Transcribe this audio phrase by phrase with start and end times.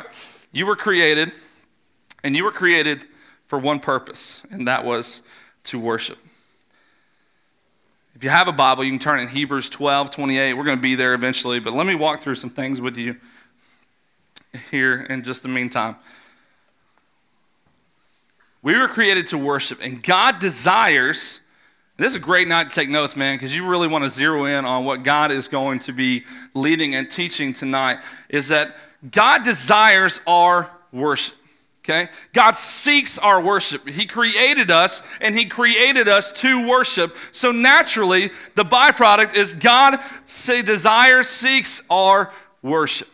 [0.00, 0.08] right.
[0.52, 1.32] You were created,
[2.24, 3.06] and you were created
[3.46, 5.22] for one purpose, and that was
[5.64, 6.18] to worship.
[8.14, 10.54] If you have a Bible, you can turn in Hebrews 12, 28.
[10.54, 13.16] We're going to be there eventually, but let me walk through some things with you
[14.70, 15.96] here in just the meantime.
[18.60, 21.40] We were created to worship, and God desires.
[21.96, 24.46] This is a great night to take notes, man, because you really want to zero
[24.46, 26.24] in on what God is going to be
[26.54, 27.98] leading and teaching tonight.
[28.28, 28.74] Is that
[29.10, 31.36] God desires our worship.
[31.84, 32.10] Okay?
[32.34, 33.88] God seeks our worship.
[33.88, 37.16] He created us and He created us to worship.
[37.32, 42.30] So naturally, the byproduct is God say, desires, seeks our
[42.62, 43.08] worship.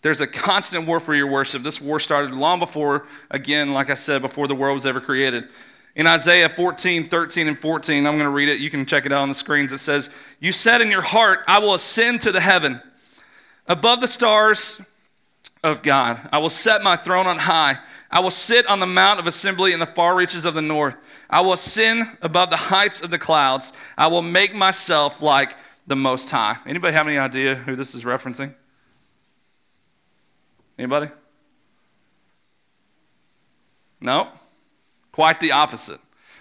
[0.00, 1.62] There's a constant war for your worship.
[1.62, 5.48] This war started long before, again, like I said, before the world was ever created.
[5.96, 8.60] In Isaiah 14, 13, and 14, I'm going to read it.
[8.60, 9.72] You can check it out on the screens.
[9.72, 12.80] It says, You said in your heart, I will ascend to the heaven,
[13.68, 14.80] above the stars
[15.62, 16.28] of God.
[16.32, 17.78] I will set my throne on high.
[18.10, 20.96] I will sit on the mount of assembly in the far reaches of the north.
[21.28, 23.72] I will ascend above the heights of the clouds.
[23.96, 25.56] I will make myself like
[25.86, 26.56] the Most High.
[26.66, 28.54] Anybody have any idea who this is referencing?
[30.78, 31.10] Anybody?
[34.00, 34.28] No?
[35.12, 36.00] Quite the opposite.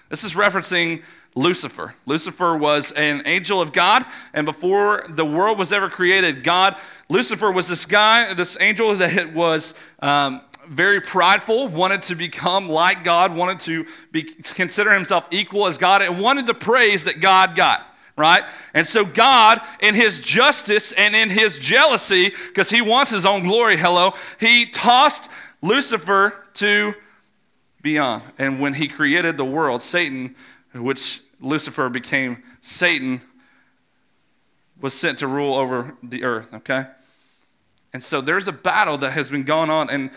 [0.10, 1.04] This is referencing
[1.38, 1.94] Lucifer.
[2.08, 6.76] Lucifer was an angel of God, and before the world was ever created, God,
[7.10, 13.04] Lucifer was this guy, this angel that was um, very prideful, wanted to become like
[13.04, 17.56] God, wanted to be, consider himself equal as God, and wanted the praise that God
[17.56, 17.84] got
[18.20, 18.44] right?
[18.74, 23.44] And so God, in his justice and in his jealousy, because he wants his own
[23.44, 25.30] glory, hello, he tossed
[25.62, 26.96] Lucifer to
[27.84, 28.24] beyond.
[28.40, 30.36] And when he created the world, Satan,
[30.74, 33.22] which Lucifer became Satan,
[34.80, 36.86] was sent to rule over the earth, okay?
[37.94, 40.12] And so there's a battle that has been going on, and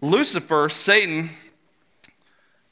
[0.00, 1.30] Lucifer, Satan,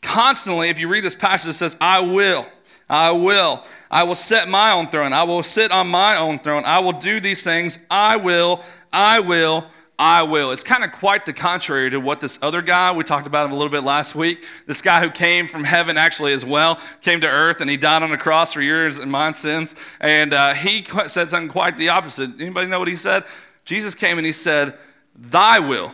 [0.02, 2.46] constantly, if you read this passage, it says, I will,
[2.88, 3.64] I will.
[3.90, 5.12] I will set my own throne.
[5.12, 6.64] I will sit on my own throne.
[6.64, 7.78] I will do these things.
[7.90, 9.66] I will, I will,
[10.02, 10.50] I will.
[10.50, 13.52] It's kind of quite the contrary to what this other guy, we talked about him
[13.52, 17.20] a little bit last week, this guy who came from heaven actually as well, came
[17.20, 19.76] to earth and he died on the cross for yours and my sins.
[20.00, 22.32] And uh, he said something quite the opposite.
[22.40, 23.22] Anybody know what he said?
[23.64, 24.76] Jesus came and he said,
[25.14, 25.92] Thy will.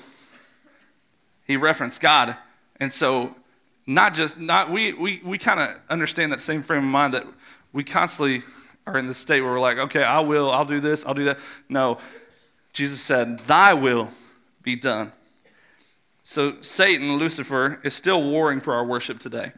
[1.47, 2.35] He referenced God.
[2.81, 3.37] And so,
[3.87, 7.27] not just, not, we, we, we kind of understand that same frame of mind that
[7.75, 8.43] we constantly
[8.87, 11.25] are in this state where we're like, okay, I will, I'll do this, I'll do
[11.25, 11.39] that.
[11.69, 11.99] No,
[12.79, 14.09] Jesus said, Thy will
[14.63, 15.11] be done.
[16.23, 19.51] So Satan, Lucifer, is still warring for our worship today.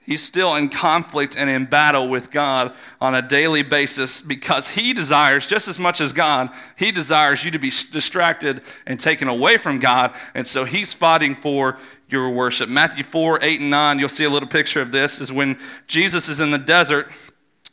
[0.00, 4.94] He's still in conflict and in battle with God on a daily basis because he
[4.94, 9.58] desires, just as much as God, he desires you to be distracted and taken away
[9.58, 10.14] from God.
[10.32, 11.76] And so he's fighting for
[12.08, 12.70] your worship.
[12.70, 16.30] Matthew 4, 8, and 9, you'll see a little picture of this, is when Jesus
[16.30, 17.08] is in the desert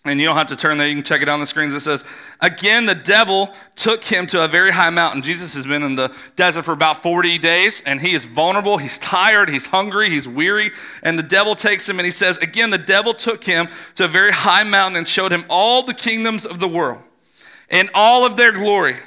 [0.06, 1.74] and you don't have to turn there, you can check it on the screens.
[1.74, 2.04] It says,
[2.42, 5.22] Again, the devil took him to a very high mountain.
[5.22, 8.78] Jesus has been in the desert for about 40 days, and he is vulnerable.
[8.78, 10.72] He's tired, he's hungry, he's weary.
[11.04, 14.10] And the devil takes him, and he says, Again, the devil took him to a
[14.10, 17.02] very high mountain and showed him all the kingdoms of the world
[17.70, 18.98] and all of their glory.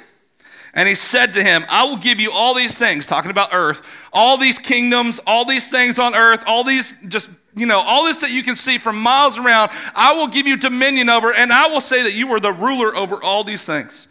[0.73, 3.81] And he said to him, I will give you all these things, talking about earth,
[4.13, 8.21] all these kingdoms, all these things on earth, all these just you know, all this
[8.21, 11.67] that you can see from miles around, I will give you dominion over, and I
[11.67, 14.07] will say that you are the ruler over all these things.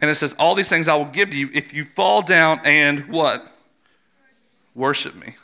[0.00, 2.60] And it says, All these things I will give to you if you fall down
[2.64, 3.46] and what?
[4.74, 5.36] Worship me.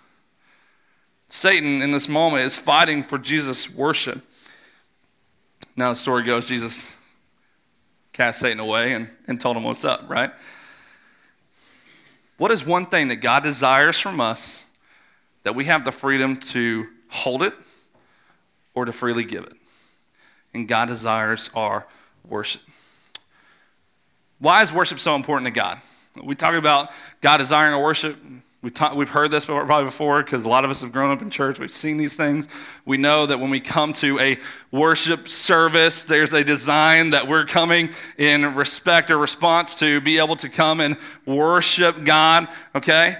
[1.28, 4.22] Satan in this moment is fighting for Jesus' worship.
[5.76, 6.91] Now the story goes Jesus
[8.12, 10.32] cast Satan away and, and told him what's up, right?
[12.38, 14.65] What is one thing that God desires from us
[15.44, 17.54] that we have the freedom to hold it
[18.74, 19.54] or to freely give it.
[20.54, 21.86] And God desires our
[22.26, 22.62] worship.
[24.38, 25.80] Why is worship so important to God?
[26.22, 28.16] We talk about God desiring our worship.
[28.60, 31.22] We've, ta- we've heard this probably before because a lot of us have grown up
[31.22, 31.60] in church.
[31.60, 32.48] We've seen these things.
[32.84, 34.36] We know that when we come to a
[34.72, 40.34] worship service, there's a design that we're coming in respect or response to be able
[40.36, 43.18] to come and worship God, okay?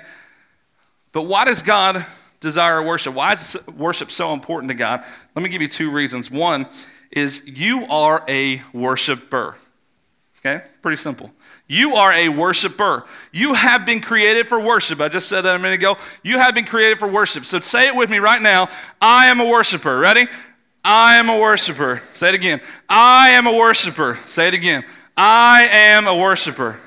[1.12, 2.04] But why does God
[2.40, 3.14] desire worship.
[3.14, 5.05] Why is worship so important to God?
[5.35, 6.31] Let me give you two reasons.
[6.31, 6.67] One
[7.11, 9.56] is you are a worshiper.
[10.38, 10.64] Okay?
[10.82, 11.32] Pretty simple.
[11.67, 13.05] You are a worshiper.
[13.32, 15.00] You have been created for worship.
[15.00, 15.96] I just said that a minute ago.
[16.23, 17.44] You have been created for worship.
[17.44, 18.69] So say it with me right now.
[19.02, 19.99] I am a worshiper.
[19.99, 20.26] Ready?
[20.85, 22.00] I am a worshiper.
[22.14, 22.61] Say it again.
[22.88, 24.17] I am a worshiper.
[24.26, 24.85] Say it again.
[25.17, 26.79] I am a worshiper.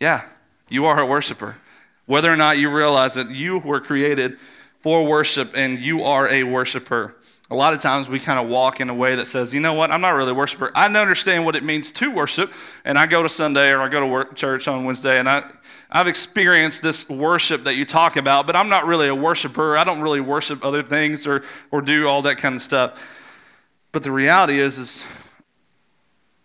[0.00, 0.22] Yeah,
[0.68, 1.58] You are a worshiper.
[2.06, 4.38] Whether or not you realize it, you were created
[4.82, 7.16] for worship and you are a worshiper.
[7.50, 9.74] A lot of times we kind of walk in a way that says, you know
[9.74, 10.72] what, I'm not really a worshiper.
[10.74, 12.50] I understand what it means to worship,
[12.84, 15.44] and I go to Sunday or I go to work, church on Wednesday, and I,
[15.90, 19.76] I've experienced this worship that you talk about, but I'm not really a worshiper.
[19.76, 23.06] I don't really worship other things or, or do all that kind of stuff.
[23.92, 25.04] But the reality is, is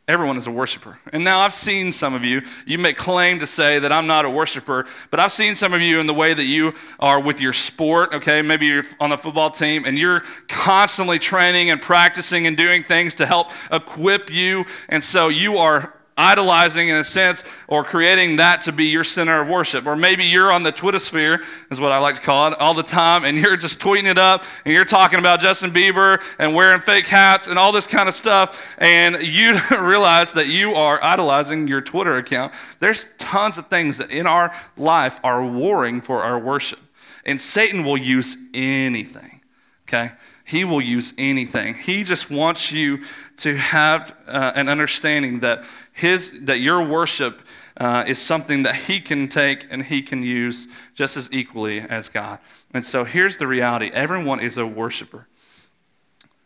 [0.08, 0.98] Everyone is a worshiper.
[1.12, 4.24] And now I've seen some of you, you may claim to say that I'm not
[4.24, 7.42] a worshiper, but I've seen some of you in the way that you are with
[7.42, 8.42] your sport, okay?
[8.42, 13.16] Maybe you're on the football team and you're constantly training and practicing and doing things
[13.16, 14.64] to help equip you.
[14.88, 19.42] And so you are idolizing in a sense or creating that to be your center
[19.42, 19.86] of worship.
[19.86, 22.74] Or maybe you're on the Twitter sphere, is what I like to call it, all
[22.74, 26.56] the time, and you're just tweeting it up and you're talking about Justin Bieber and
[26.56, 31.02] wearing fake hats and all this kind of stuff, and you realize that you are
[31.04, 32.54] idolizing your Twitter account.
[32.80, 36.80] There's tons of things that in our life are warring for our worship.
[37.26, 39.42] And Satan will use anything,
[39.88, 40.12] okay?
[40.48, 41.74] He will use anything.
[41.74, 43.04] He just wants you
[43.38, 45.62] to have uh, an understanding that
[45.92, 47.42] his, that your worship
[47.76, 52.08] uh, is something that he can take and he can use just as equally as
[52.08, 52.40] God.
[52.74, 55.28] And so here's the reality everyone is a worshiper.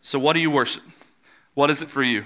[0.00, 0.82] So, what do you worship?
[1.54, 2.24] What is it for you?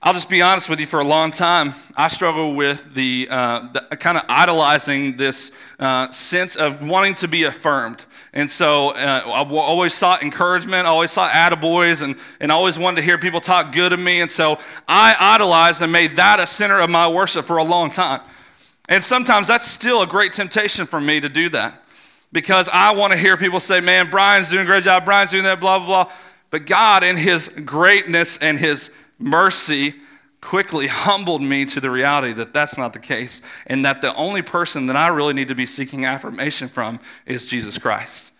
[0.00, 3.68] I'll just be honest with you, for a long time, I struggle with the, uh,
[3.72, 5.50] the kind of idolizing this
[5.80, 8.06] uh, sense of wanting to be affirmed.
[8.32, 12.98] And so uh, I always sought encouragement, I always sought attaboys, and, and always wanted
[12.98, 14.20] to hear people talk good of me.
[14.20, 17.90] And so I idolized and made that a center of my worship for a long
[17.90, 18.20] time.
[18.88, 21.82] And sometimes that's still a great temptation for me to do that
[22.30, 25.42] because I want to hear people say, man, Brian's doing a great job, Brian's doing
[25.42, 26.12] that, blah, blah, blah.
[26.50, 29.94] But God, in His greatness and His mercy
[30.40, 34.42] quickly humbled me to the reality that that's not the case and that the only
[34.42, 38.32] person that I really need to be seeking affirmation from is Jesus Christ.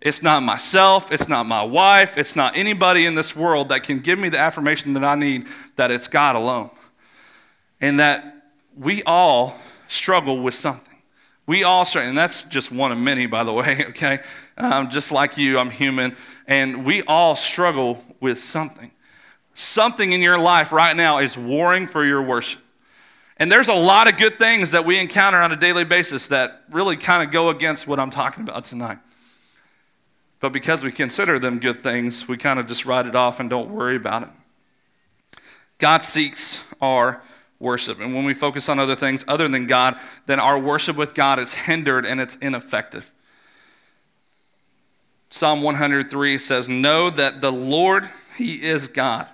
[0.00, 4.00] It's not myself, it's not my wife, it's not anybody in this world that can
[4.00, 6.68] give me the affirmation that I need, that it's God alone.
[7.80, 9.56] And that we all
[9.88, 10.94] struggle with something.
[11.46, 14.18] We all struggle, and that's just one of many, by the way, okay?
[14.58, 16.16] Um, just like you, I'm human,
[16.46, 18.90] and we all struggle with something.
[19.54, 22.60] Something in your life right now is warring for your worship.
[23.36, 26.62] And there's a lot of good things that we encounter on a daily basis that
[26.70, 28.98] really kind of go against what I'm talking about tonight.
[30.40, 33.48] But because we consider them good things, we kind of just write it off and
[33.48, 34.28] don't worry about it.
[35.78, 37.22] God seeks our
[37.58, 38.00] worship.
[38.00, 41.38] And when we focus on other things other than God, then our worship with God
[41.38, 43.10] is hindered and it's ineffective.
[45.30, 49.26] Psalm 103 says, Know that the Lord, He is God.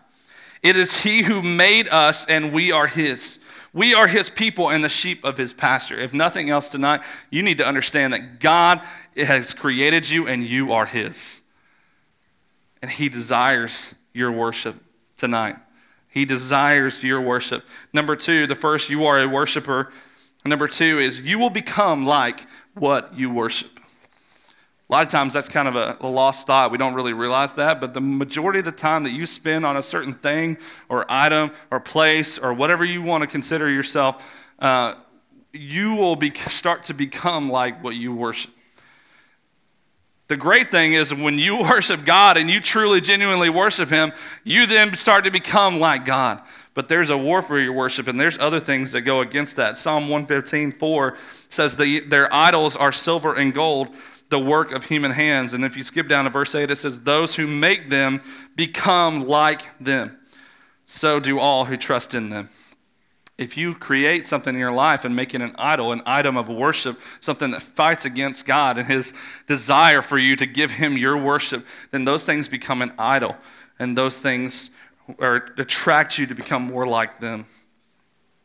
[0.62, 3.40] It is He who made us, and we are His.
[3.72, 5.96] We are His people and the sheep of His pasture.
[5.96, 8.80] If nothing else tonight, you need to understand that God
[9.16, 11.40] has created you and you are His.
[12.82, 14.76] And He desires your worship
[15.16, 15.56] tonight.
[16.08, 17.64] He desires your worship.
[17.92, 19.92] Number two, the first, you are a worshiper.
[20.44, 23.79] Number two is you will become like what you worship.
[24.90, 26.72] A lot of times that's kind of a, a, lost thought.
[26.72, 27.80] We don't really realize that.
[27.80, 30.58] But the majority of the time that you spend on a certain thing
[30.88, 34.20] or item or place or whatever you want to consider yourself,
[34.58, 34.94] uh,
[35.52, 38.50] you will be, start to become like what you worship.
[40.26, 44.10] The great thing is when you worship God and you truly, genuinely worship Him,
[44.42, 46.42] you then start to become like God.
[46.74, 49.76] But there's a war for your worship, and there's other things that go against that.
[49.76, 51.16] Psalm 115, 4
[51.48, 53.94] says, the, Their idols are silver and gold
[54.30, 55.52] the work of human hands.
[55.52, 58.22] And if you skip down to verse 8, it says, Those who make them
[58.56, 60.18] become like them.
[60.86, 62.48] So do all who trust in them.
[63.36, 66.48] If you create something in your life and make it an idol, an item of
[66.48, 69.14] worship, something that fights against God and His
[69.46, 73.36] desire for you to give Him your worship, then those things become an idol.
[73.78, 74.70] And those things
[75.18, 77.46] attract you to become more like them.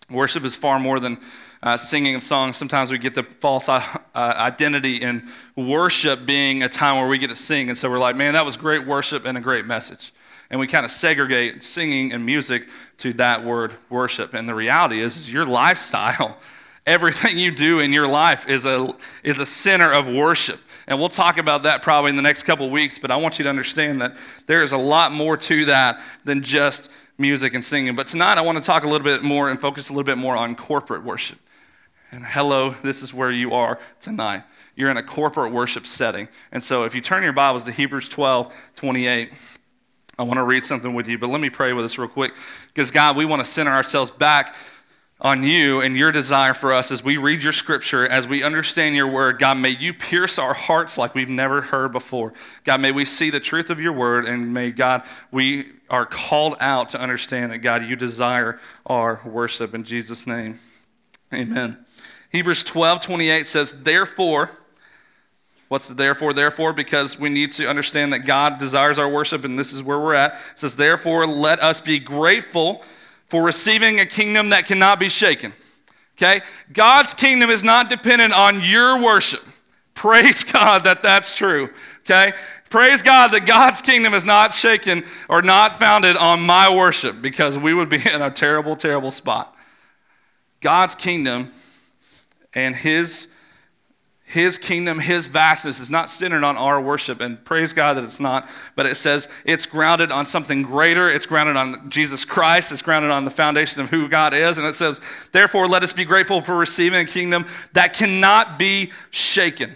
[0.10, 1.20] Worship is far more than
[1.66, 3.82] uh, singing of songs, sometimes we get the false uh,
[4.14, 7.70] identity in worship being a time where we get to sing.
[7.70, 10.14] And so we're like, man, that was great worship and a great message.
[10.52, 12.70] And we kind of segregate singing and music
[13.00, 14.36] to that word worship.
[14.36, 16.38] And the reality is, is your lifestyle,
[16.86, 18.88] everything you do in your life is a,
[19.24, 20.60] is a center of worship.
[20.88, 23.44] And we'll talk about that probably in the next couple weeks, but I want you
[23.44, 27.96] to understand that there is a lot more to that than just music and singing.
[27.96, 30.20] But tonight I want to talk a little bit more and focus a little bit
[30.20, 31.40] more on corporate worship.
[32.16, 34.44] And hello, this is where you are tonight.
[34.78, 36.30] You're in a corporate worship setting.
[36.54, 39.34] And so if you turn your Bibles to Hebrews 12 28,
[40.18, 42.34] I want to read something with you, but let me pray with us real quick.
[42.70, 44.56] Because, God, we want to center ourselves back
[45.20, 48.96] on you and your desire for us as we read your scripture, as we understand
[48.96, 49.38] your word.
[49.38, 52.32] God, may you pierce our hearts like we've never heard before.
[52.64, 56.56] God, may we see the truth of your word, and may, God, we are called
[56.62, 59.76] out to understand that, God, you desire our worship.
[59.76, 60.60] In Jesus' name,
[61.34, 61.85] amen.
[62.36, 64.52] Hebrews 12 28 says, Therefore,
[65.68, 66.32] What's the therefore?
[66.32, 70.00] Therefore, because we need to understand that God desires our worship, and this is where
[70.00, 70.34] we're at.
[70.52, 72.84] It says, Therefore, let us be grateful
[73.28, 75.54] for receiving a kingdom that cannot be shaken.
[76.18, 76.42] Okay?
[76.72, 79.44] God's kingdom is not dependent on your worship.
[79.96, 81.72] Praise God that that's true.
[82.02, 82.34] Okay?
[82.70, 87.58] Praise God that God's kingdom is not shaken or not founded on my worship because
[87.58, 89.56] we would be in a terrible, terrible spot.
[90.62, 91.52] God's kingdom
[92.56, 93.28] and his
[94.28, 98.20] his kingdom, His vastness is not centered on our worship, and praise God that it's
[98.20, 101.10] not, but it says it's grounded on something greater.
[101.10, 102.72] It's grounded on Jesus Christ.
[102.72, 104.58] It's grounded on the foundation of who God is.
[104.58, 105.00] And it says,
[105.32, 109.76] therefore, let us be grateful for receiving a kingdom that cannot be shaken.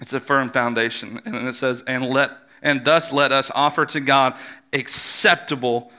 [0.00, 1.20] It's a firm foundation.
[1.24, 4.34] And it says, and let and thus let us offer to God
[4.72, 5.92] acceptable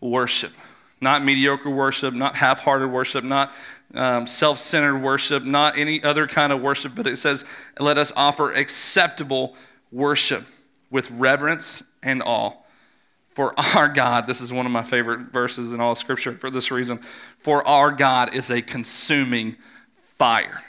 [0.00, 0.52] worship.
[1.02, 3.52] Not mediocre worship, not half hearted worship, not
[3.94, 7.44] um, self centered worship, not any other kind of worship, but it says,
[7.78, 9.56] let us offer acceptable
[9.92, 10.44] worship
[10.90, 12.52] with reverence and awe.
[13.30, 16.70] For our God, this is one of my favorite verses in all scripture for this
[16.70, 16.98] reason.
[17.38, 19.56] For our God is a consuming
[20.14, 20.62] fire.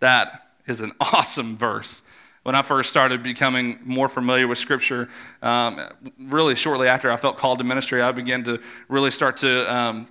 [0.00, 2.02] That is an awesome verse.
[2.42, 5.10] When I first started becoming more familiar with Scripture,
[5.42, 5.78] um,
[6.18, 10.08] really shortly after I felt called to ministry, I began to really start to um,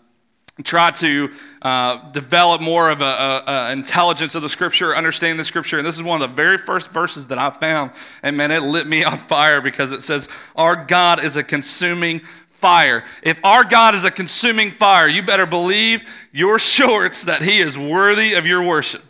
[0.63, 5.77] try to uh, develop more of an intelligence of the scripture, understand the scripture.
[5.77, 7.91] And this is one of the very first verses that I found.
[8.23, 12.21] And man, it lit me on fire because it says, Our God is a consuming
[12.49, 13.05] fire.
[13.23, 17.77] If our God is a consuming fire, you better believe your shorts that He is
[17.77, 19.03] worthy of your worship.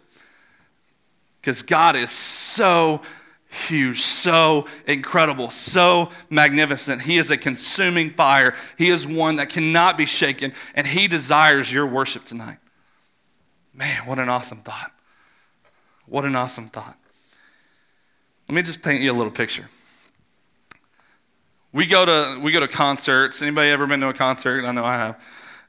[1.42, 3.02] Because God is so
[3.50, 7.02] huge, so incredible, so magnificent.
[7.02, 8.56] He is a consuming fire.
[8.78, 12.58] He is one that cannot be shaken, and He desires your worship tonight.
[13.74, 14.92] Man, what an awesome thought.
[16.06, 16.98] What an awesome thought.
[18.48, 19.70] Let me just paint you a little picture.
[21.72, 23.42] We go to we go to concerts.
[23.42, 24.66] Anybody ever been to a concert?
[24.66, 25.22] I know I have.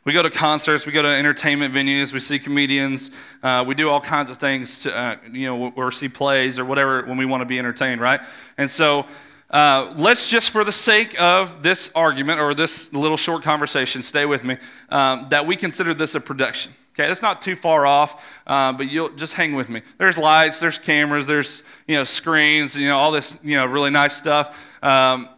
[0.05, 3.11] We go to concerts, we go to entertainment venues, we see comedians,
[3.43, 6.65] uh, we do all kinds of things, to, uh, you know, or see plays or
[6.65, 8.21] whatever when we want to be entertained, right?
[8.57, 9.05] And so
[9.51, 14.25] uh, let's just, for the sake of this argument or this little short conversation, stay
[14.25, 14.57] with me,
[14.89, 16.73] um, that we consider this a production.
[16.95, 19.83] Okay, that's not too far off, uh, but you'll just hang with me.
[19.99, 23.91] There's lights, there's cameras, there's you know screens, you know all this you know really
[23.91, 24.59] nice stuff.
[24.83, 25.29] Um,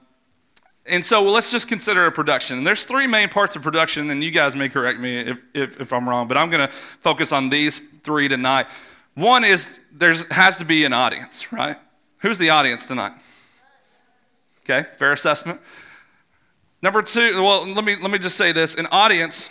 [0.87, 2.59] and so well, let's just consider a production.
[2.59, 5.81] And there's three main parts of production, and you guys may correct me if, if,
[5.81, 8.67] if I'm wrong, but I'm going to focus on these three tonight.
[9.15, 11.77] One is there has to be an audience, right?
[12.19, 13.13] Who's the audience tonight?
[14.65, 15.61] Okay, fair assessment.
[16.83, 19.51] Number two, well, let me, let me just say this an audience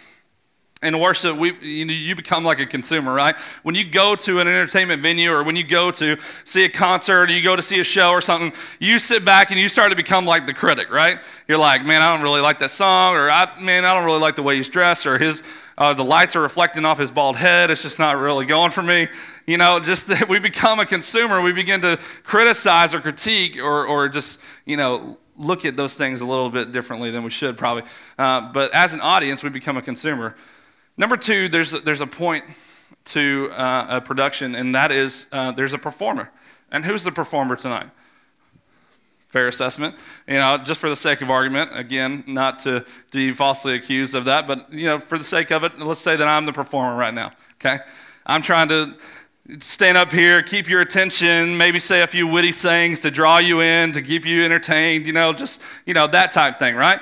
[0.84, 3.36] in worship, we, you, know, you become like a consumer, right?
[3.62, 7.30] When you go to an entertainment venue or when you go to see a concert
[7.30, 9.92] or you go to see a show or something, you sit back and you start
[9.92, 11.20] to become like the critic, right?
[11.48, 14.20] You're like, man, I don't really like that song, or I, man, I don't really
[14.20, 15.44] like the way he's dressed, or his,
[15.78, 17.70] uh, the lights are reflecting off his bald head.
[17.70, 19.08] It's just not really going for me.
[19.46, 21.42] You know, just that we become a consumer.
[21.42, 26.22] We begin to criticize or critique or, or just, you know, look at those things
[26.22, 27.84] a little bit differently than we should probably.
[28.18, 30.36] Uh, but as an audience, we become a consumer.
[30.98, 32.44] Number two, there's a, there's a point
[33.06, 36.30] to uh, a production, and that is uh, there's a performer.
[36.72, 37.90] And who's the performer tonight?
[39.28, 39.96] Fair assessment.
[40.28, 44.26] You know, just for the sake of argument, again, not to be falsely accused of
[44.26, 46.98] that, but you know, for the sake of it, let's say that I'm the performer
[46.98, 47.32] right now.
[47.56, 47.80] Okay,
[48.26, 48.96] I'm trying to
[49.60, 53.62] stand up here, keep your attention, maybe say a few witty sayings to draw you
[53.62, 55.06] in, to keep you entertained.
[55.06, 57.00] You know, just you know that type thing, right?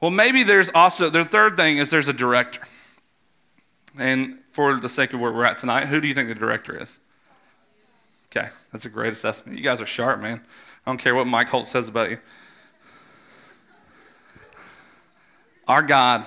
[0.00, 2.60] Well, maybe there's also the third thing is there's a director.
[3.98, 6.80] And for the sake of where we're at tonight, who do you think the director
[6.80, 6.98] is?
[8.30, 9.56] Okay, that's a great assessment.
[9.56, 10.40] You guys are sharp, man.
[10.84, 12.18] I don't care what Mike Holt says about you.
[15.66, 16.24] Our God,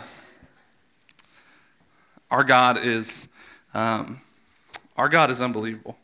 [2.30, 3.28] our God is,
[3.74, 4.20] um,
[4.98, 5.98] our God is unbelievable.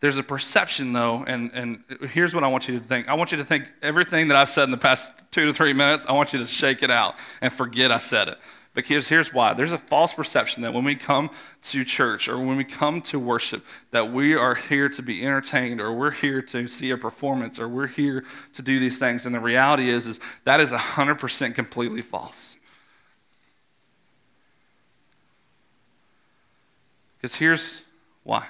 [0.00, 3.08] There's a perception, though, and, and here's what I want you to think.
[3.08, 5.72] I want you to think everything that I've said in the past two to three
[5.72, 8.38] minutes, I want you to shake it out and forget I said it.
[8.76, 11.30] Because here's why there's a false perception that when we come
[11.62, 15.80] to church or when we come to worship, that we are here to be entertained
[15.80, 19.24] or we're here to see a performance or we're here to do these things.
[19.24, 22.58] And the reality is, is that is 100% completely false.
[27.16, 27.80] Because here's
[28.24, 28.46] why.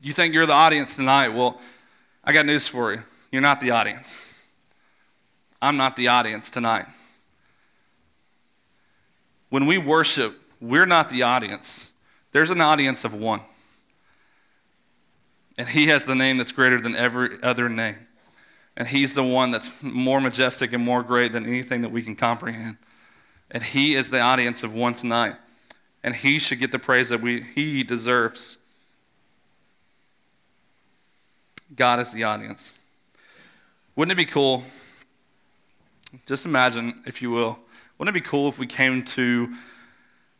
[0.00, 1.28] You think you're the audience tonight?
[1.28, 1.60] Well,
[2.24, 3.02] I got news for you.
[3.30, 4.32] You're not the audience.
[5.60, 6.86] I'm not the audience tonight.
[9.48, 11.92] When we worship, we're not the audience.
[12.32, 13.40] There's an audience of one.
[15.58, 17.96] And he has the name that's greater than every other name.
[18.76, 22.14] And he's the one that's more majestic and more great than anything that we can
[22.14, 22.76] comprehend.
[23.50, 25.36] And he is the audience of one tonight.
[26.02, 28.58] And he should get the praise that we, he deserves.
[31.74, 32.78] God is the audience.
[33.96, 34.62] Wouldn't it be cool?
[36.26, 37.58] Just imagine, if you will,
[37.98, 39.54] wouldn't it be cool if we came to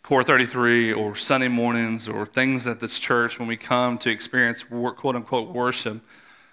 [0.02, 4.62] Core 33 or Sunday mornings or things at this church when we come to experience
[4.62, 6.00] quote unquote worship?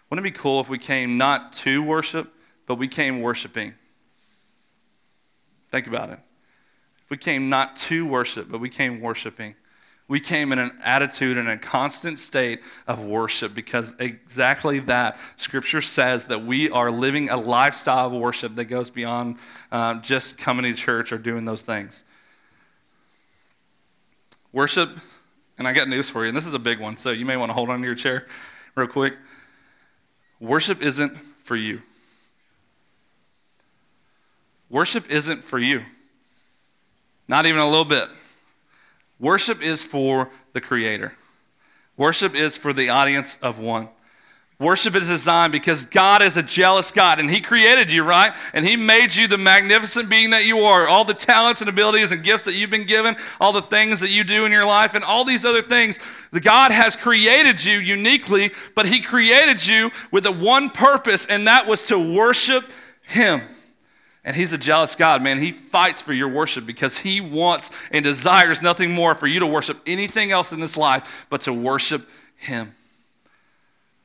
[0.09, 2.33] Wouldn't it be cool if we came not to worship,
[2.65, 3.73] but we came worshiping?
[5.71, 6.19] Think about it.
[7.03, 9.55] If we came not to worship, but we came worshiping.
[10.07, 15.81] We came in an attitude and a constant state of worship because exactly that Scripture
[15.81, 19.37] says that we are living a lifestyle of worship that goes beyond
[19.71, 22.03] uh, just coming to church or doing those things.
[24.51, 24.89] Worship,
[25.57, 27.37] and I got news for you, and this is a big one, so you may
[27.37, 28.27] want to hold on to your chair
[28.75, 29.15] real quick.
[30.39, 31.81] Worship isn't for you.
[34.69, 35.83] Worship isn't for you.
[37.27, 38.09] Not even a little bit.
[39.23, 41.13] Worship is for the Creator,
[41.95, 43.87] worship is for the audience of one.
[44.59, 48.33] Worship is designed because God is a jealous God and He created you, right?
[48.53, 50.89] And He made you the magnificent being that you are.
[50.89, 54.09] All the talents and abilities and gifts that you've been given, all the things that
[54.09, 55.99] you do in your life, and all these other things.
[56.31, 61.47] The God has created you uniquely, but He created you with a one purpose, and
[61.47, 62.65] that was to worship
[63.03, 63.41] Him.
[64.25, 65.37] And he's a jealous God, man.
[65.37, 69.47] He fights for your worship because he wants and desires nothing more for you to
[69.47, 72.73] worship anything else in this life but to worship him.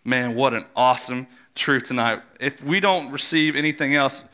[0.05, 2.23] Man, what an awesome truth tonight.
[2.41, 4.25] If we don't receive anything else,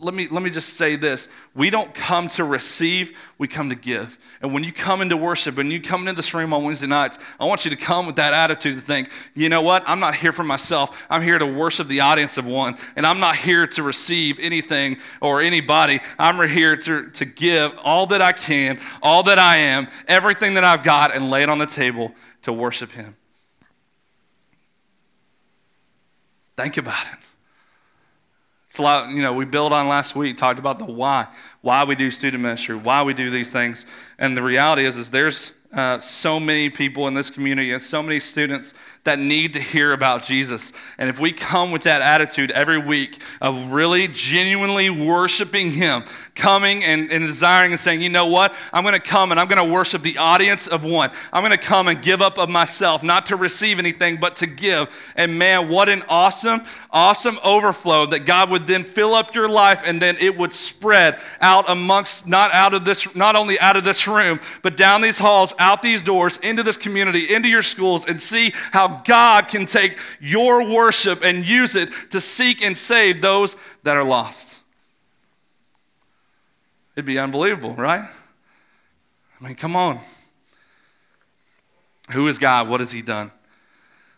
[0.00, 1.28] let me, let me just say this.
[1.54, 4.18] We don't come to receive, we come to give.
[4.40, 7.18] And when you come into worship and you come into this room on Wednesday nights,
[7.38, 9.82] I want you to come with that attitude to think, you know what?
[9.86, 11.04] I'm not here for myself.
[11.08, 12.76] I'm here to worship the audience of one.
[12.96, 16.00] And I'm not here to receive anything or anybody.
[16.18, 20.64] I'm here to, to give all that I can, all that I am, everything that
[20.64, 22.12] I've got, and lay it on the table
[22.42, 23.16] to worship Him.
[26.56, 27.33] Think about it.
[28.74, 31.28] It's a lot, you know, we built on last week, talked about the why,
[31.60, 33.86] why we do student ministry, why we do these things.
[34.18, 38.02] And the reality is, is there's uh, so many people in this community and so
[38.02, 40.72] many students that need to hear about Jesus.
[40.98, 46.82] And if we come with that attitude every week of really genuinely worshiping Him, coming
[46.84, 48.54] and, and desiring and saying, you know what?
[48.72, 51.10] I'm going to come and I'm going to worship the audience of one.
[51.32, 54.46] I'm going to come and give up of myself, not to receive anything, but to
[54.46, 54.88] give.
[55.16, 59.82] And man, what an awesome, awesome overflow that God would then fill up your life
[59.84, 63.82] and then it would spread out amongst, not out of this, not only out of
[63.82, 68.06] this room, but down these halls, out these doors, into this community, into your schools,
[68.06, 73.20] and see how God can take your worship and use it to seek and save
[73.20, 74.60] those that are lost.
[76.94, 78.08] It'd be unbelievable, right?
[79.40, 79.98] I mean, come on.
[82.12, 82.68] Who is God?
[82.68, 83.32] What has He done?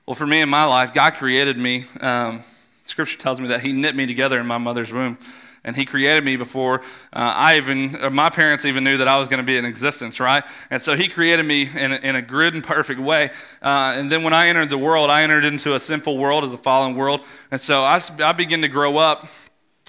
[0.05, 1.85] Well, for me in my life, God created me.
[2.01, 2.43] Um,
[2.88, 5.18] scripture tells me that He knit me together in my mother's womb
[5.66, 6.81] and he created me before
[7.12, 10.20] uh, I even, my parents even knew that I was going to be in existence,
[10.20, 10.44] right?
[10.70, 13.31] And so he created me in a, in a good and perfect way.
[13.61, 16.53] Uh, and then when I entered the world, I entered into a sinful world as
[16.53, 17.20] a fallen world.
[17.51, 19.27] And so I, I began to grow up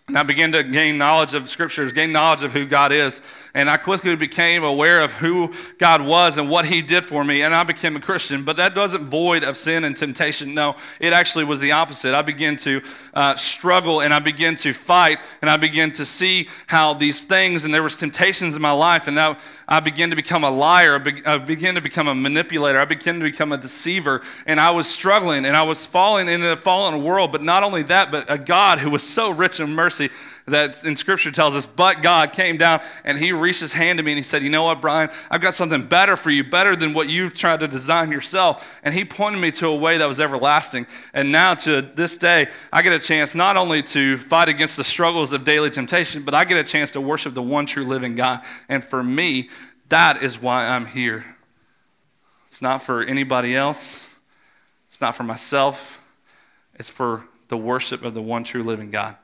[0.07, 3.21] and I began to gain knowledge of scriptures, gain knowledge of who God is.
[3.57, 7.41] And I quickly became aware of who God was and what He did for me.
[7.41, 8.43] And I became a Christian.
[8.43, 10.53] But that wasn't void of sin and temptation.
[10.53, 12.13] No, it actually was the opposite.
[12.13, 12.83] I began to
[13.15, 17.65] uh, struggle and I began to fight and I began to see how these things
[17.65, 19.07] and there was temptations in my life.
[19.07, 21.01] And now I began to become a liar.
[21.25, 22.79] I began to become a manipulator.
[22.79, 24.21] I began to become a deceiver.
[24.45, 27.31] And I was struggling and I was falling into a fallen world.
[27.31, 30.11] But not only that, but a God who was so rich in mercy
[30.47, 34.03] that in Scripture tells us, but God came down and He reached His hand to
[34.03, 35.09] me and He said, You know what, Brian?
[35.29, 38.65] I've got something better for you, better than what you've tried to design yourself.
[38.83, 40.87] And He pointed me to a way that was everlasting.
[41.13, 44.85] And now to this day, I get a chance not only to fight against the
[44.85, 48.15] struggles of daily temptation, but I get a chance to worship the one true living
[48.15, 48.41] God.
[48.69, 49.49] And for me,
[49.89, 51.25] that is why I'm here.
[52.45, 54.15] It's not for anybody else,
[54.85, 56.07] it's not for myself,
[56.75, 59.17] it's for the worship of the one true living God.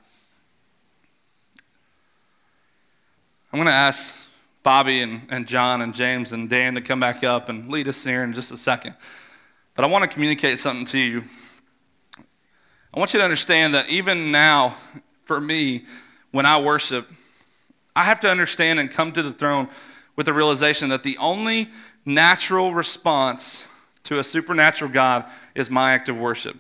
[3.54, 4.20] I'm going to ask
[4.64, 8.04] Bobby and, and John and James and Dan to come back up and lead us
[8.04, 8.96] here in just a second.
[9.76, 11.22] But I want to communicate something to you.
[12.92, 14.76] I want you to understand that even now,
[15.26, 15.84] for me,
[16.32, 17.08] when I worship,
[17.96, 19.70] I have to understand and come to the throne
[20.16, 21.70] with the realization that the only
[22.06, 23.68] natural response
[24.06, 26.58] to a supernatural God is my act of worship.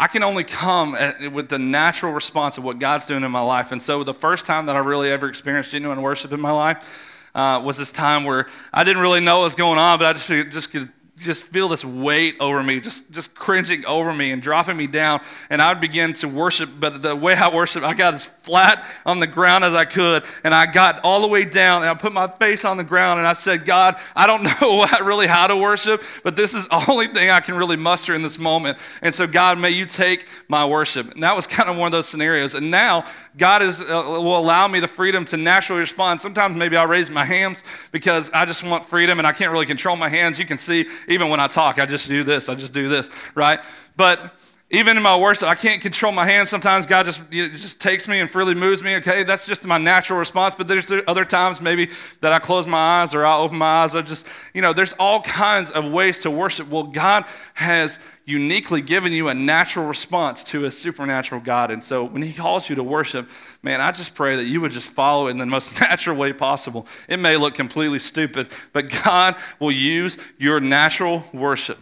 [0.00, 3.42] I can only come at, with the natural response of what God's doing in my
[3.42, 3.70] life.
[3.70, 7.28] And so the first time that I really ever experienced genuine worship in my life
[7.34, 10.12] uh, was this time where I didn't really know what was going on, but I
[10.14, 10.88] just, just could
[11.20, 15.20] just feel this weight over me, just, just cringing over me and dropping me down.
[15.50, 18.84] And I would begin to worship, but the way I worship, I got as flat
[19.04, 20.24] on the ground as I could.
[20.44, 23.18] And I got all the way down and I put my face on the ground
[23.18, 26.66] and I said, God, I don't know what, really how to worship, but this is
[26.68, 28.78] the only thing I can really muster in this moment.
[29.02, 31.12] And so, God, may you take my worship.
[31.12, 32.54] And that was kind of one of those scenarios.
[32.54, 33.04] And now,
[33.36, 36.20] God is, uh, will allow me the freedom to naturally respond.
[36.20, 39.66] Sometimes maybe I'll raise my hands because I just want freedom and I can't really
[39.66, 40.38] control my hands.
[40.38, 43.10] You can see even when I talk, I just do this, I just do this,
[43.34, 43.60] right?
[43.96, 44.32] But
[44.72, 46.48] even in my worship, I can't control my hands.
[46.48, 48.94] Sometimes God just, you know, just takes me and freely moves me.
[48.96, 50.54] Okay, that's just my natural response.
[50.54, 53.96] But there's other times maybe that I close my eyes or I open my eyes.
[53.96, 56.68] I just, you know, there's all kinds of ways to worship.
[56.68, 61.72] Well, God has uniquely given you a natural response to a supernatural God.
[61.72, 63.28] And so when He calls you to worship,
[63.64, 66.86] man, I just pray that you would just follow in the most natural way possible.
[67.08, 71.78] It may look completely stupid, but God will use your natural worship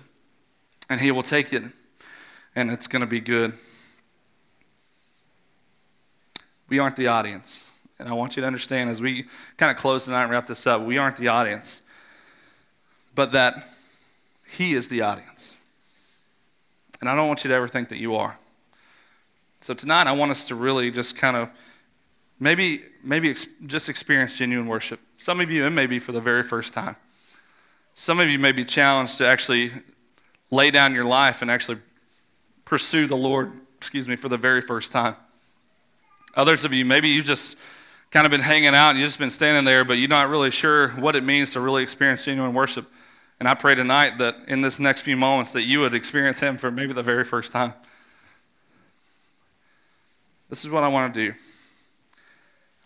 [0.89, 1.65] and He will take it
[2.55, 3.53] and it's going to be good.
[6.69, 7.71] We aren't the audience.
[7.99, 9.25] And I want you to understand as we
[9.57, 11.83] kind of close tonight and wrap this up, we aren't the audience,
[13.15, 13.55] but that
[14.49, 15.57] He is the audience.
[17.01, 18.39] And I don't want you to ever think that you are.
[19.61, 21.51] So tonight, I want us to really just kind of
[22.39, 25.01] maybe, maybe ex- just experience genuine worship.
[25.19, 26.97] Some of you, it may be for the very first time.
[27.95, 29.73] Some of you may be challenged to actually
[30.51, 31.79] lay down your life and actually
[32.69, 35.17] pursue the Lord, excuse me, for the very first time.
[36.35, 37.57] Others of you, maybe you've just
[38.11, 40.51] kind of been hanging out and you've just been standing there, but you're not really
[40.51, 42.87] sure what it means to really experience genuine worship.
[43.41, 46.59] And I pray tonight that in this next few moments that you would experience him
[46.59, 47.73] for maybe the very first time.
[50.51, 51.35] This is what I want to do.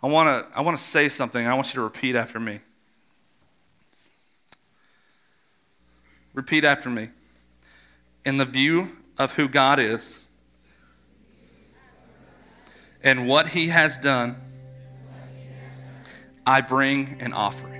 [0.00, 1.44] I want to I want to say something.
[1.44, 2.60] I want you to repeat after me.
[6.34, 7.08] Repeat after me.
[8.24, 10.26] In the view of who God is
[13.02, 14.36] and what He has done,
[16.46, 17.72] I bring an offering.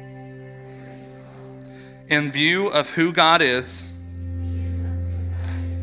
[2.08, 3.88] In view of who God is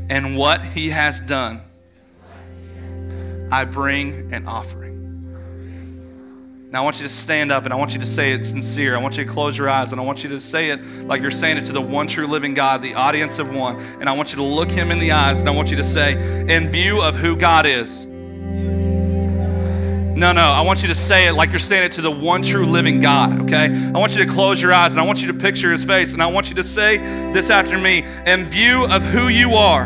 [0.10, 1.62] and what He has done,
[3.52, 4.99] I bring an offering.
[6.72, 8.96] Now, I want you to stand up and I want you to say it sincere.
[8.96, 11.20] I want you to close your eyes and I want you to say it like
[11.20, 13.78] you're saying it to the one true living God, the audience of one.
[14.00, 15.84] And I want you to look him in the eyes and I want you to
[15.84, 16.14] say,
[16.48, 18.06] in view of who God is.
[20.16, 22.44] No, no, I want you to say it like you're saying it to the one
[22.44, 23.66] true living God, okay?
[23.66, 26.14] I want you to close your eyes and I want you to picture his face
[26.14, 26.98] and I want you to say
[27.32, 29.86] this after me in view of who you are,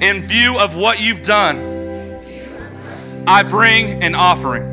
[0.00, 1.71] in view of what you've done
[3.26, 4.72] I bring an offering.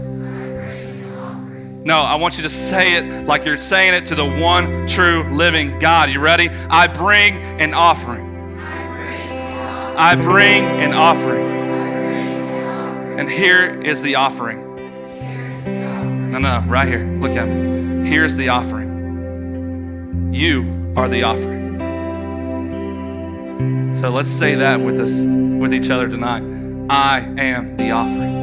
[1.84, 5.24] No, I want you to say it like you're saying it to the one true
[5.34, 6.10] living God.
[6.10, 6.50] You ready?
[6.70, 8.28] I bring an offering.
[9.98, 11.46] I bring an offering.
[13.20, 14.66] And here is the offering.
[16.32, 17.06] No, no, right here.
[17.20, 18.08] Look at me.
[18.08, 20.32] Here's the offering.
[20.34, 21.60] You are the offering.
[23.96, 26.44] So let's say that with us with each other tonight.
[26.90, 28.39] I am the offering.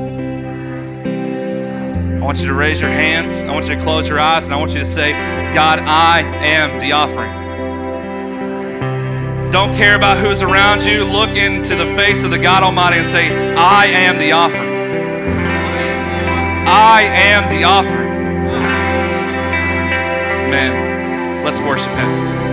[2.26, 3.32] I want you to raise your hands.
[3.44, 5.12] I want you to close your eyes, and I want you to say,
[5.54, 7.30] God, I am the offering.
[9.52, 11.04] Don't care about who's around you.
[11.04, 14.72] Look into the face of the God Almighty and say, I am the offering.
[16.66, 18.08] I am the offering.
[20.50, 22.45] Man, let's worship Him.